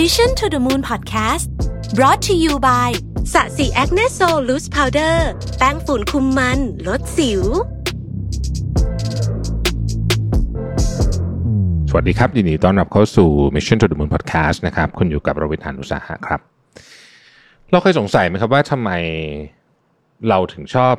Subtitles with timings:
[0.00, 1.46] Mission to the Moon Podcast
[1.98, 2.90] brought to you by
[3.32, 5.28] ศศิ Acne Sol Loose Powder
[5.58, 7.42] แป้งฝุ่นคุมมัน ลดสิว
[11.90, 16.40] สวัสดีครับยินดีต้อนรับเข้าสู่ Mission to the Moon Podcast นะครับ คุณอยู่กับรวิศ หาญอุตสาหะครับ
[17.70, 18.90] เราเคยสงสัยไหมครับว่าทำไม
[20.28, 20.94] เราถึงชอบ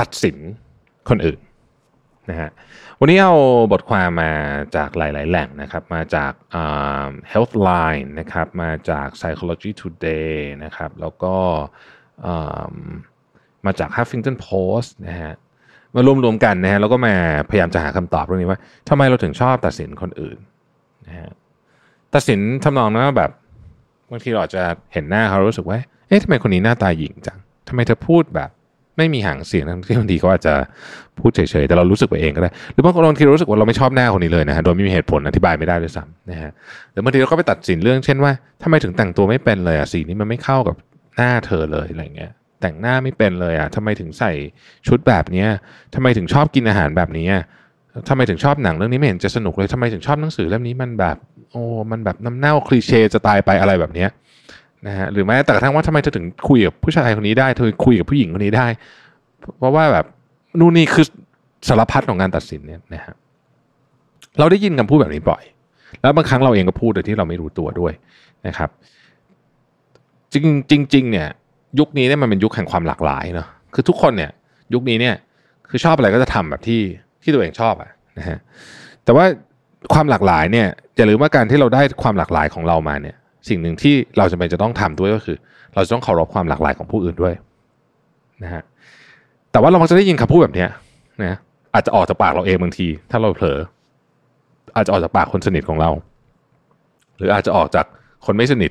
[0.00, 0.36] ตัดสิน
[1.08, 1.38] คนอื่น
[2.30, 2.50] นะฮะ
[3.00, 3.34] วันนี้เอา
[3.72, 4.32] บทความมา
[4.76, 6.32] จากหลาย ๆ แหล่งนะครับ มาจาก
[7.32, 11.34] Healthline นะครับมาจาก Psychology Today นะครับแล้วก็
[13.66, 15.34] มาจาก Huffington Post นะฮะ
[15.94, 17.14] มารวม ๆ กันนะฮะแล้วก็มา
[17.50, 20.38] พยายามจะหาคำตอบเรื่องนี้ว่าทำไมเราถึงชอบตัดสินคนอื่น
[21.06, 21.30] นะฮะ
[22.14, 23.30] ตัดสินทำนองนั้นว่าแบบ
[24.10, 24.62] บางทีเราอาจจะ
[24.92, 28.50] เห็นหน้าเขารู้สึกว่าเอ๊ะทำไมคนนี้หน้าตาหยิ่งจังทำไมเธอพูดแบบ
[28.96, 30.54] ไม่มีหางเสียงทั้งที่บางทีเขาอาจจะ
[31.18, 36.50] พูดเฉยๆ แต่เรารู้สึกไปเองก็ได้ หรือบางคนบางทีเรารู้สึกว่าเราไม่ชอบหน้าคนนี้เลยนะฮะ โดยไม่มีเหตุผลอธิบายไม่ได้ด้วยซ้ำนะฮะ
[36.92, 40.76] หรือบางทีเราก็ไปตัดสินเรื่องเช่นว่าทำไมถึงแต่งตัวไม่เป็นเลยอะ สีนี้มันไม่เข้ากับ
[41.16, 44.32] หน้าเธอเลยอะไรเงี้ย แต่งหน้าไม่เป็นเลยอะทำไมถึงใส่
[44.86, 45.48] ชุดแบบเนี้ย
[45.94, 47.26] ทำไมถึงชอบกินอาหารแบบนี้
[48.08, 51.16] ทำไมถึงชอบหนังเรื่องนี้ไม่เห็นจะสนุกเลยทำไมถึงชอบหนังสือเล่มนี้มันแบบ
[51.52, 54.08] โอ้ มันแบบน้ำเน่าคลีเช่จะตายไปอะไรแบบเนี้ย
[54.86, 58.66] นะฮะหรือแม้แต่กระทั่งว่าทำไมเธอถึงคุยกับผู้ชายคนนี้ได้เธอคุยกับผู้หญิงคนนี้ได้
[59.58, 60.04] เพราะว่าแบบ
[60.58, 61.06] นู่นนี่คือ
[61.68, 63.14] สารพัดของการตัดสินเนี่ยนะฮะ
[64.38, 65.42] เราได้ยินคำพูดแบบนี้บ่อย
[66.00, 67.92] แล้วบางครั้งเราเองก็พูดโดยที่เราไม่รู้ตัวด้วย
[68.46, 68.70] นะครับ
[70.32, 70.40] จริ
[70.80, 71.28] งจริงเนี่ย
[71.78, 74.30] ยุคนี้เนี่ยมันเป็นยุคแห่งความหลากหลายเนาะคือทุกคนเนี่ย
[74.74, 75.14] ยุคนี้เนี่ย
[75.68, 76.80] คือชอบอะไรก็จะทำแบบที่
[77.22, 78.38] ที่ตัวเองชอบอะนะฮะ
[79.04, 79.24] แต่ว่า
[79.94, 83.16] ความหลากหลายเนี่ยอย่าลืมว่าการที่เราได้ความหลากหลายของเรามาเนี่ย
[83.48, 85.36] สิ่งหนึ่งที่เราจะเป็นจะต้องทำด้วยก็คือ
[85.74, 87.34] เราจะต้องเคารพความหลากหลายของผู้อื่นด้วย
[88.44, 88.62] นะฮะ
[89.52, 90.66] แต่ว่าเรามักจะได้ยินคำพูดแบบนี้
[91.24, 91.38] นะ
[91.74, 93.58] อาจจะออกจากปากเราเองบางที ถ้าเราเผลอ
[94.76, 95.90] อาจจะออกจากปากคนสนิทของเรา
[97.18, 97.86] หรืออาจจะออกจาก
[98.26, 98.70] คนไม่สนิท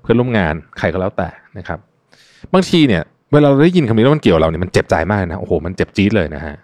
[0.00, 1.78] เพื่อนร่วมงานใครก็แล้วแต่นะครับ
[2.54, 3.02] บางทีเนี่ย
[3.32, 6.56] เวลาเราได้ยินคำนี้แล้วมันเกี่ยวเราเนี่ยมันเจ็บใจมากนะโอ้โหมันเจ็บจี๊ดเลยนะฮะ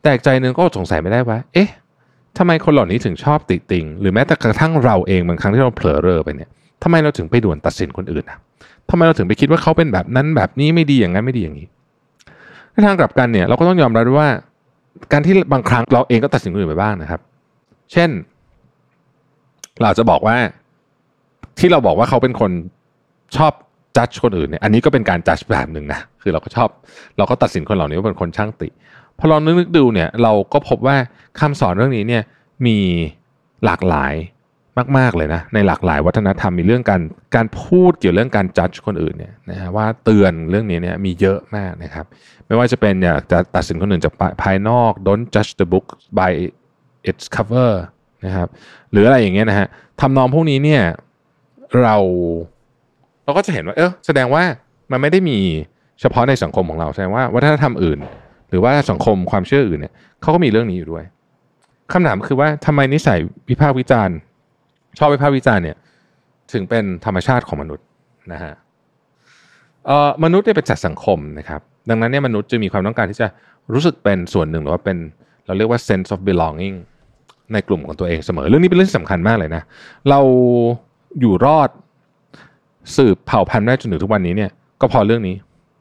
[0.00, 1.68] แต่อีกใจหนึ่งก็สงสัยไม่ได้ว่า เอ๊ะ
[2.38, 6.50] ทำไมคนเหล่านี้ถึงชอบติติง หรือแม้แต่กระทั่งเราเองบางครั้งที่เราเผลอเรอไปเนี่ย
[6.82, 8.38] ทำไมเราถึงไปด่วนตัดสินคนอื่นนะ
[8.90, 11.66] ทำไมเราถึงไปคิดว่าเขาเป็นแบบนั้นแบบนี้ไม่ดีอย่างนั้นไม่ดีอย่างนี้
[12.72, 14.30] ในทางกลับกันเนี่ยเราก็ต้องยอมรับด้วยว่า
[15.12, 17.20] การที่บางครั้งเราเองก็ตัดสินคนอื่นไปบ้างนะครับ
[17.92, 18.10] เช่น
[19.82, 20.36] เราจะบอกว่า
[21.58, 22.50] ที่เราบอกว่าเขาเป็นคน
[23.36, 23.52] ชอบ
[23.96, 26.68] จัดคนอื่นเนี่ยอันนี้ก็เป็นการจัดแบบหนึ่งนะคือเราก็ชอบ
[27.16, 28.68] เราก็ตัดสินคนเหล่านี้ว่าเป็นคนช่างติ
[29.18, 30.96] พอลองนึกดูเนี่ย เราก็พบว่า
[31.40, 32.22] คำสอนเรื่องนี้เนี่ย
[32.66, 32.78] มี
[33.64, 34.14] หลากหลาย
[34.98, 37.02] มาก ๆ เลยนะ ในหลากหลายวัฒนธรรมมีเรื่องการ
[37.36, 42.06] การพูดเกี่ยวเรื่องการจัดคนอื่นเนี่ยนะฮะว่าเตือนเรื่องนี้เนี่ยมีเยอะมากนะครับ
[42.46, 45.86] ไม่ว่าจะเป็นอยากจะตัดสินคนอื่นจากภายนอก don't judge the book
[46.18, 46.30] by
[47.10, 47.72] its cover
[48.24, 48.48] นะครับ
[48.92, 49.68] หรืออะไรอย่างเงี้ยนะฮะ
[50.00, 50.82] ทำนองพวกนี้เนี่ย
[51.82, 51.96] เรา
[53.24, 54.42] เราก็จะเห็นว่าเออแสดงว่า
[54.90, 55.38] มันไม่ได้มี
[56.00, 57.98] เฉพาะในสังคมของเราแสดงว่าวัฒนธรรมอื่น
[58.50, 61.04] หรือว่าสังคมความเชื่ออื่นเนี่ยเขาก็มีเรื่องนี้อยู่ด้วย
[61.92, 63.18] คำถามคือว่าทำไมนิสัย
[63.48, 64.16] วิพากษ์วิจารณ์
[64.98, 65.76] ชอบวิพากษ์วิจารณ์เนี่ย
[66.52, 67.86] ถึงเป็นธรรมชาติของมนุษย์
[68.32, 68.52] นะฮะ
[69.86, 71.60] เอ่อมนุษย์เนี่ยเป็นสัตว์สังคมนะครับ
[71.90, 73.28] ดังนั้นเนี่ยมนุษย์จะมีความต้องการที่จะ
[73.72, 74.96] รู้สึกเป็นส่วนหนึ่งหรือว่าเป็น
[75.46, 76.76] เราเรียกว่า sense of belonging
[77.52, 79.62] ในกลุ่มของตัวเองเสมอ เรื่องนี้เป็นเรื่องสำคัญมากเลยนะ
[80.10, 80.20] เรา
[81.20, 81.70] อยู่รอด
[82.96, 84.50] สืบเผ่าพันธุ์ได้จนถึงทุกวันนี้เนี่ย
[84.80, 85.36] ก็พอเรื่องนี้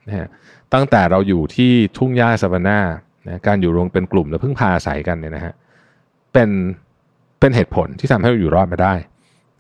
[0.08, 0.28] นะฮะ
[0.74, 2.80] ตั้งแต่เราอยู่ที่ทุ่งหญ้าซาบานา
[3.28, 5.54] นะการอยู่รวมเป็นกลุ่มแล้วพึ่งพาอาศัยกันเนี่ยนะฮะ
[6.34, 6.50] เป็น
[7.44, 8.94] เป็นเหตุผลที่ทำให้เราอยู่รอดมาได้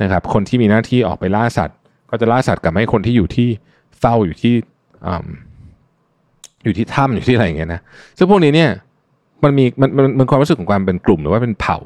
[0.01, 1.77] นะครับ คนที่มีหน้าที่ออกไปล่าสัตว์
[2.09, 3.47] ก็จะล่าสัตว์กับให้คนที่อยู่ที่
[3.99, 4.53] เฝ้าอยู่ที่
[6.63, 7.81] อยู่ที่ถ้ำอยู่ที่อะไรอย่างเงี้ยนะ
[8.17, 8.69] ซึ่งพวกนี้เนี่ย
[9.43, 11.77] มันมีมันมันมันความรู้สึกของความเป็นกลุ่มหรือว่าเป็นเผ่า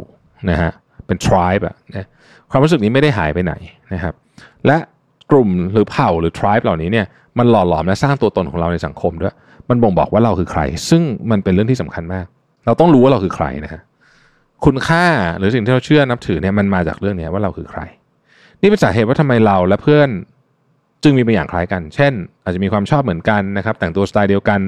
[0.49, 0.71] นะฮะ
[1.07, 2.05] เป็น tribe อะนะ
[2.51, 3.53] ความรู้สึกนี้ไม่ได้หายไปไหน
[3.93, 4.13] นะครับ
[4.67, 4.77] และ
[5.31, 7.05] กลุ่มหรือเผ่าหรือ tribe เหล่านี้เนี่ย
[7.37, 9.35] มันหล่อหลอมและสร้างตัวตนของเราในสังคมด้วย
[9.69, 12.25] มันบ่งบอกว่าเราคือใคร ซึ่งมันเป็นเรื่องที่สำคัญมาก
[12.65, 13.81] เราต้องรู้ว่าเราคือใครนะฮะ
[14.65, 15.05] คุณค่า
[15.37, 17.81] หรือสิ่งที่เราเชื่อนับถือเนี่ยมันมาจากเรื่องนี้ว่าเราคือใคร
[18.61, 20.09] นี่เป็นสาเหตุว่าทำไมเราและเพื่อน
[21.03, 22.13] จึงมีบางอย่างคล้ายกัน เช่น
[22.43, 24.59] อาจจะมีความชอบเหมือนกันนะครับ แต่งตัวสไตล์เดียวกัน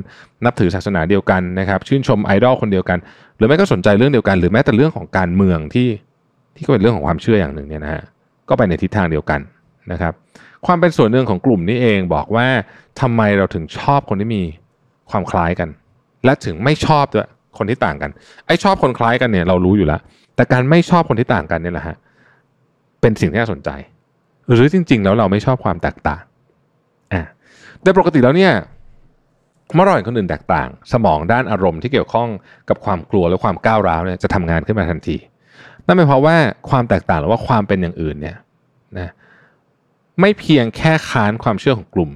[0.46, 2.98] นับถือศาสนาเดียวกันนะครับ ชื่นชมไอดอลคนเดียวกัน
[3.38, 5.90] หรือแม้ก็สนใจเรื่องเดียวกัน หรือแม้แต่เรื่องของการเมืองที่
[6.56, 8.04] ที่ก็เป็นเรื่องของความเชื่ออย่างหนึ่งเนี่ยนะฮะ
[8.50, 9.40] ก็ไปในทิศทางเดียวกัน
[9.92, 10.14] นะครับ
[10.66, 12.48] ความเป็นส่วนหนึ่งของกลุ่มนี้เองบอกว่า
[13.02, 14.44] ทำไมเราถึงชอบคนที่มี
[15.12, 15.70] ความคล้ายกัน
[16.26, 18.10] และถึงไม่ชอบด้วย คนที่ต่างกัน
[18.48, 20.02] ไอ้ชอบคนคล้ายกันเนี่ยเรารู้อยู่แล้ว
[20.36, 21.98] แต่การไม่ชอบคนที่ต่างกันเนี่ยแหละฮะ
[23.02, 23.70] เป็นสิ่งที่น่าสนใจ
[24.54, 26.24] หรือจริง ๆ แล้วเราไม่ชอบความแตกต่าง
[27.14, 27.22] อ่า
[27.82, 28.54] โดยปกติแล้วเนี่ย
[29.74, 32.30] เมื่อเราเห็นคนอื่นแตกต่าง สมองด้านอารมณ์ที่เกี่ยวข้อง
[32.70, 35.18] กับความกลัวและความก้าวร้าวเนี่ยจะทำงานขึ้นมาทันที
[35.86, 36.36] นั่นหมายความว่า
[36.70, 38.38] ความแตกต่างหรือว่าความเป็นอย่างอื่นเนี่ย
[38.98, 39.12] นะ
[40.20, 42.10] ไม่เพียงแค่ค้านความเชื่อของกลุ่ม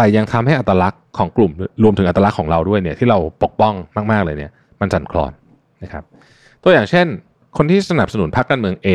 [0.00, 1.52] แต่ยังทำให้อัตลักษณ์ของกลุ่ม
[1.82, 3.74] รวมถึงอัตลักษณ์ของเราด้วยเนี่ยที่เราปกป้อง
[4.12, 4.50] มาก ๆเลยเนี่ย
[4.80, 5.32] มันสั่นคลอน
[5.82, 6.04] นะครับ
[6.62, 7.06] ตัวอย่างเช่น
[7.56, 8.88] คนที่สนับสนุนพรรคการเมือง A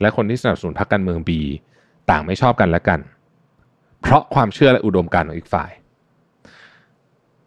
[0.00, 1.30] และคนที่สนับสนุนพรรคการเมือง B
[2.10, 3.00] ต่างไม่ชอบกันและกัน
[4.02, 5.70] เพราะความเชื่อและอุดมการณ์ของอีกฝ่าย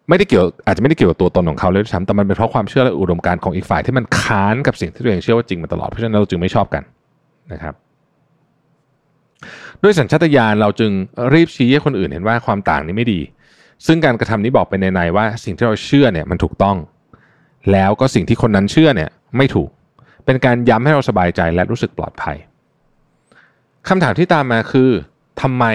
[0.09, 6.83] ไม่ได้เกี่ยวอาจจะไม่ได้เกี่ยวกับตัวตนของเขาเลยด้วยซ้ำแต่มันเป็นเพราะความเชื่อและอุดมการณ์ของอีกฝ่ายที่มันค้านกับสิ่งที่ตัวเองเชื่อว่าจริงมาตลอดเพราะฉะนั้นเราจึงไม่ชอบกัน
[7.53, 7.73] นะครับ
[9.83, 10.91] ด้วยสัญชาตญาณเราจึง
[11.33, 13.21] รีบชี้ให้คนอื่นเห็นว่าความต่างนี้ไม่ดี
[13.85, 16.77] ซึ่งการกระทำนี้บอกไปในในว่าสิ่งที่เราเชื่อเนี่ยมันถูกต้อง
[17.71, 19.69] แล้วก็สิ่งที่คนนั้นเชื่อเนี่ยไม่ถูก
[20.25, 22.37] เป็นการย้ำให้เราสบายใจและรู้สึกปลอดภัย
[23.87, 24.89] คำถามที่ตามมาคือ
[25.41, 25.65] ทำไม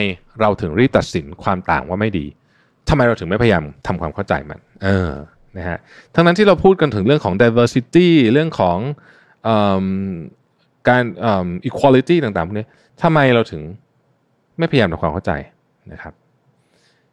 [0.41, 2.27] เราถึงรีบตัดสินความต่างว่าไม่ดี
[2.89, 5.11] ทำไมเราถึงไม่พยายามทำความเข้าใจมัน เออ
[5.57, 5.79] นะฮะ
[6.15, 8.79] ทั้งนั้นที่เราพูดกันถึงเรื่องของ diversity เรื่องของ
[9.47, 9.49] อ
[10.89, 11.05] การ
[11.69, 12.67] equality ต่างๆพวกนี้
[13.03, 13.63] ทำไมเราถึง
[14.59, 15.33] ไม่พยายามทำความเข้าใจ
[15.93, 16.13] นะครับ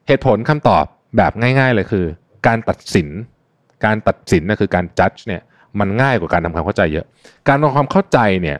[0.07, 0.85] เหตุผลคำตอบ
[1.17, 2.05] แบบง่าย ๆเลยคือ
[2.47, 3.07] การตัดสิน
[3.85, 5.41] การตัดสินนะคือการ judge เนี่ย
[5.79, 7.05] มันง่ายกว่าการทำความเข้าใจเยอะ
[7.47, 8.57] การทำความเข้าใจเนี่ย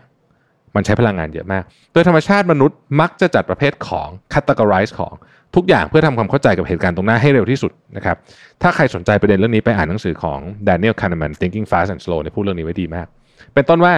[0.75, 5.13] มันใช้พลังงานเยอะมาก โดยธรรมชาติมนุษย์มักจะจัดประเภทของ categorize ของ
[5.55, 8.17] ทุกอย่างเพื่อทำความเข้าใจกับเหตุการณ์ตรงหน้าให้เร็วที่สุดนะครับ
[8.61, 13.07] ถ้าใครสนใจประเด็นเรื่องนี้ไปอ่านหนังสือของ Daniel Kahneman Thinking Fast and Slow ในพูดเรื่องนี้ไว้ดีมาก
[13.53, 13.93] เป็นต้นว่า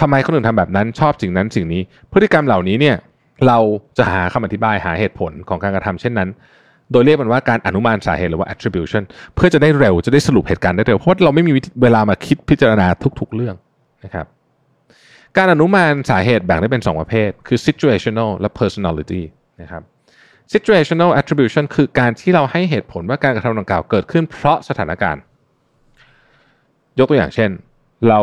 [0.00, 2.96] ทำไมคนอื่นทำแบบนั้นชอบสิ่งนั้นสิ่งนี้ พฤติกรรมเหล่านี้เนี่ย
[3.46, 3.58] เรา
[3.98, 6.28] จะหาคำอธิบายหาเหตุผลของการกระทำเช่นนั้น
[6.92, 9.02] โดยเรียกมันว่าการอนุมานสาเหตุหรือว่า attribution
[9.34, 11.52] เพื่อจะได้เร็วจะได้สรุปเหตุการณ์ได้เร็ว เพราะเราไม่มี
[11.82, 12.86] เวลามาคิดพิจารณา
[13.20, 13.54] ทุก ๆ เรื่อง
[14.04, 14.26] นะครับ
[15.36, 19.22] การอนุมานสาเหตุแบ่งได้เป็น 2 ประเภท คือ situational และ personality
[19.62, 19.82] นะครับ
[20.54, 25.22] situational attribution คือการที่เราให้เหตุผลว่าการกระทำดังกล่าวเกิดขึ้นเพราะสถานการณ์
[26.98, 27.50] ยกตัวอย่างเช่น
[28.08, 28.20] เรา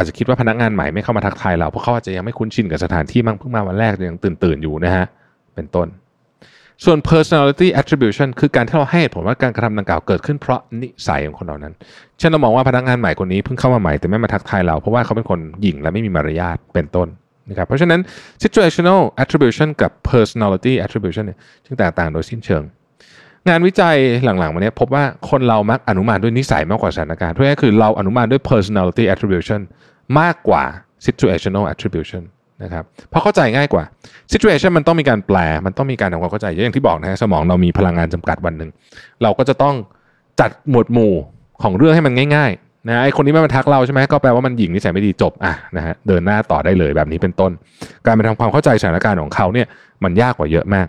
[0.00, 5.04] อาจจะคิดว่าพนักงานใหม่ไม่เข้ามาทักทายเราเพราะเขาอาจจะยังไม่คุ้นชินกับสถานที่มั่งเพิ่งมาวันแรกยังตื่นตื่นอยู่นะฮะ
[5.54, 5.88] เป็นต้น
[6.84, 11.72] ส่วน personality attribution คือการที่เราให้เหตุผลว่าการกระทำดังกล่าวเกิดขึ้นเพราะนิสัยของคนเหล่านั้น
[12.18, 17.08] เช่นเรามองว่าพนักงานใหม่คนนี้เพิ่งเข้ามาใหม่แต่ไม่มาทักทายเราเพราะว่าเขาเป็นคนหยิ่งและไม่มีมารยาทเป็นต้น
[17.50, 18.00] นะครับเพราะฉะนั้น
[18.44, 22.64] situational attribution กับ personality attribution เนี่ยจึงแตกต่างโดยสิ้นเชิง
[23.48, 29.60] งานวิจัยหลังๆมาเนี้ยพบว่าคนเรามักอนุมานด้วยนิสัยมากกว่าสถานการณ์เพราะงั้นคือเราอนุมานด้วย personality attribution
[30.18, 30.64] มากกว่า
[31.06, 32.22] situational attribution
[32.62, 33.84] นะครับเพราะเข้าใจง่ายกว่า
[34.32, 38.70] situation มันต้องมีการแปล มันต้องมีการทำความเข้าใจอย่างที่บอกนะฮะสมองเรามีพลังงานจำกัดวันหนึ่ง
[39.22, 39.74] เราก็จะต้อง
[40.40, 41.14] จัดหมวดหมู่
[41.62, 47.52] ของเรื่องให้มันง่ายๆนะไอคนนี้ไม่มาทักเราใช่ไหมก็แปลว่ามันหญิงนิสัยไม่ดีจบอะนะฮะเดินหน้าต่อได้เลยแบบนี้เป็นต้น
[48.06, 49.66] การไปทำความเข้าใจสถานการณ์ของเขาเนี่ย
[50.04, 50.86] มันยากกว่าเยอะมาก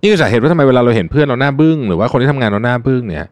[0.00, 3.26] นี่คือสาเหตุว่าทำไมเวลาเราเห็นเพื่อนเราหน้าบึ้งหรือว่าคนที่ทำงานเราหน้าบึ้งเนี่ย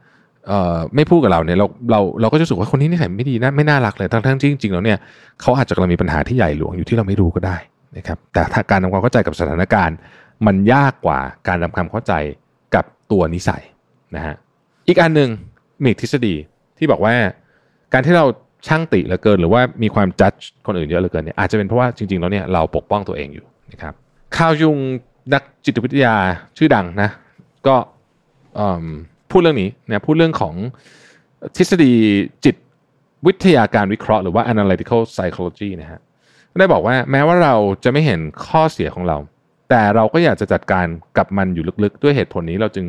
[0.51, 4.99] เอ่อไม่พูดกับเราเนี่ยเราเราเราก็จะรู้สึกว่าคนนี้นิสัยไม่ดีนะไม่น่ารักเลยทั้งทั้งจริงๆแล้วเนี่ย
[5.41, 7.57] เขาอาจจะกำลังมีปัญหาที่ใหญ่หลวงอยู่ที่เราไม่รู้ก็ได้
[7.97, 9.97] นะครับแต่ถ้าการทำความเข้าใจกับสถานการณ์
[10.47, 11.19] มันยากกว่า
[11.49, 12.13] การทำความเข้าใจ
[12.75, 13.63] กับตัวนิสัย
[14.17, 14.35] นะฮะ
[14.89, 15.29] อีกอันหนึ่ง
[15.85, 16.35] มีทฤษฎี
[16.79, 17.15] ที่บอกว่า
[17.93, 18.25] การที่เรา
[18.67, 20.33] ช่างติเหลือเกิน หรือว่ามีความจัด
[20.67, 23.95] คนอื่นเยอะเหลือเกินเนี่ยอาจจะเป็นเพราะว่าจริงๆแล้วเนี่ยเราปกป้องตัวเองอยู่นะครับ
[24.37, 24.79] คาวยุง
[25.33, 26.15] นักจิตวิทยา
[26.57, 27.11] ชื่อดังนะ
[27.67, 27.77] ก็
[29.33, 30.55] พูดเรื่องนี้นะพูดเรื่องของ
[31.57, 31.93] ทฤษฎี
[32.45, 32.57] จิต
[33.27, 36.01] วิทยาการวิเคราะห์หรือว่า analytical psychology นะฮะ
[36.59, 37.55] ได้บอกว่าแม้ว่าเรา
[37.85, 39.17] จะไม่เห็นข้อเสียของเรา
[39.71, 40.87] แต่เราก็อยากจะจัดการ
[41.19, 42.87] กับมันอยู่ลึกๆ ด้วยเหตุผลนี้เราจึง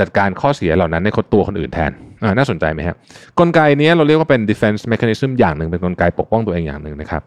[0.00, 1.92] จัดการข้อเสียเหล่านั้นในตัวคนอื่นแทน
[2.38, 2.96] น่าสนใจไหมครับ
[3.38, 7.22] กลไกนี้เราเรียกว่าเป็น defense mechanism อย่างหนึ่งเป็นกลไกปกป้องตัวเองอย่างหนึ่งนะครับ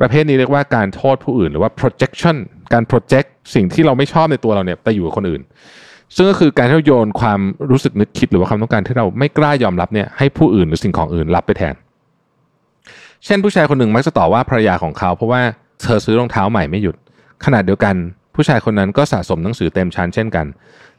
[0.00, 2.36] ประเภทนี้เรียกว่าการโทษผู้อื่นหรือว่า projection
[2.72, 5.42] การ project สิ่งที่เราไม่ชอบในตัวเราเนี่ยไปอยู่กับคนอื่น
[6.14, 11.74] ซึ่งก็คือการที่เราโยนความรู้สึกนึกคิดหรือว่าความต้องการที่เราไม่กล้ายอมรับเนี่ยให้ผู้อื่นหรือสิ่งของอื่นรับไปแทน
[13.24, 15.40] เช่นผู้ชายคนหนึ่งมักจะต่อว่าภรรยาของเขา เพราะว่า
[15.82, 16.96] เธอซื้อรองเท้าใหม่ไม่หยุด
[17.44, 17.94] ขนาดเดียวกัน
[18.34, 20.46] ผู้ชายคนนั้นก็สะสมหนังสือเต็มชั้นเช่นกัน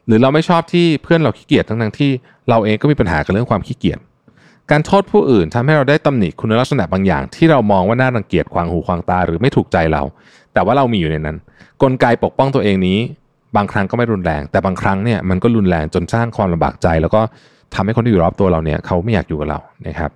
[0.05, 2.11] หรือเราไม่ชอบที่เพื่อนเราขี้เกียจทั้งที่
[2.49, 3.99] เราเองก็มีปัญหากับเรื่องความขี้เกียจ
[4.71, 10.01] การโทษผู้อื่นทำให้เราได้ตำหนิคุณลักษณะบางอย่าง ที่เรามองว่าน่ารังเกียจขวางหูขวางตาหรือไม่ถูกใจเรา
[10.53, 11.37] แต่ว่าเรามีอยู่ในนั้น
[11.81, 12.97] กลไกปกป้องตัวเองนี้
[13.55, 17.21] บางครั้งก็ไม่รุนแรง แต่บางครั้งเนี่ยมันก็รุนแรงจนสร้างความลำบากใจ แล้วก็
[17.75, 20.11] ทำให้คนที่อยู่รอบตัวเราเนี่ยเขาไม่อยากอยู่กับเรานะครับ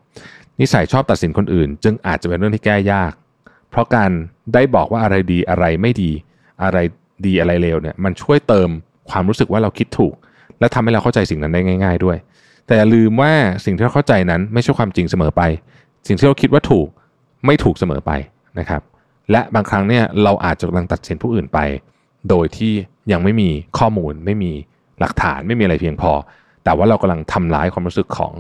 [0.60, 3.14] นิสัยชอบตัดสินคนอื่น จึงอาจจะเป็นเรื่องที่แก้ยาก
[3.70, 4.12] เพราะการ
[4.54, 6.12] ได้บอกว่าอะไรดีอะไรไม่ดี
[6.64, 6.78] อะไร
[7.26, 8.70] ดีอะไรเลวเนี่ยมันช่วยเติม
[9.10, 10.14] ความรู้สึกว่าเราคิดถูก
[10.60, 12.18] และทำให้เราเข้าใจสิ่งนั้นได้ง่าย ๆ ด้วย
[12.68, 13.32] แต่อย่าลืมว่า
[13.66, 15.42] สิ่งที่เราเข้าใจนั้นไม่ใช่ความจริงเสมอไป
[16.08, 16.88] สิ่งที่เราคิดว่าถูก
[17.46, 18.12] ไม่ถูกเสมอไป
[18.60, 18.82] นะครับ
[19.32, 21.60] และบางครั้งเนี่ยเราอาจจะกำลังตัดสินผู้อื่นไป
[22.30, 22.74] โดยที่
[23.12, 24.52] ยังไม่มีข้อมูล ไม่มี
[25.00, 26.12] หลักฐานไม่มีอะไรเพียงพอ
[26.64, 28.34] แต่ว่าเรากำลังทำร้ายความรู้สึกของ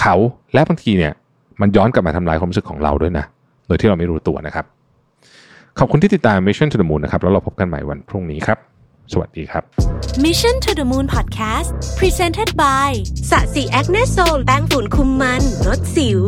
[0.00, 0.14] เขา
[0.54, 1.12] และบางทีเนี่ย
[1.60, 3.24] มันย้อนกลับมาทำลายความรู้สึกของเราด้วยนะ
[3.66, 4.64] โดยที่เราไม่รู้ตัวนะครับ
[5.78, 8.58] ขอบคุณที่ติดตาม Mission to the Moon นะครับ แล้วเราพบกันใหม่วันพรุ่งนี้ครับ
[9.12, 9.62] สวัสดีครับ
[10.24, 12.88] Mission to the Moon Podcast Presented by
[13.30, 16.20] สะสีแอคเนโซลแป้งฝุ่นคุมมันลดสิว